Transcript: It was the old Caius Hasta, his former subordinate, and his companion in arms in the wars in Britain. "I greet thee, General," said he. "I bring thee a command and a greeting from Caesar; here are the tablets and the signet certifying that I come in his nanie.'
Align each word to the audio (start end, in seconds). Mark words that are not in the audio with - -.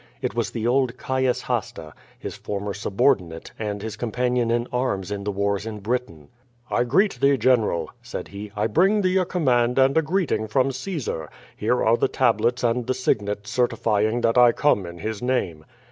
It 0.19 0.33
was 0.33 0.49
the 0.49 0.65
old 0.65 0.97
Caius 0.97 1.43
Hasta, 1.43 1.93
his 2.17 2.35
former 2.35 2.73
subordinate, 2.73 3.51
and 3.59 3.83
his 3.83 3.95
companion 3.95 4.49
in 4.49 4.65
arms 4.73 5.11
in 5.11 5.25
the 5.25 5.31
wars 5.31 5.67
in 5.67 5.79
Britain. 5.79 6.29
"I 6.71 6.85
greet 6.85 7.19
thee, 7.21 7.37
General," 7.37 7.91
said 8.01 8.29
he. 8.29 8.51
"I 8.55 8.65
bring 8.65 9.01
thee 9.03 9.17
a 9.17 9.25
command 9.25 9.77
and 9.77 9.95
a 9.95 10.01
greeting 10.01 10.47
from 10.47 10.71
Caesar; 10.71 11.29
here 11.55 11.83
are 11.85 11.97
the 11.97 12.07
tablets 12.07 12.63
and 12.63 12.87
the 12.87 12.95
signet 12.95 13.45
certifying 13.45 14.21
that 14.21 14.39
I 14.39 14.53
come 14.53 14.87
in 14.87 14.97
his 14.97 15.21
nanie.' 15.21 15.61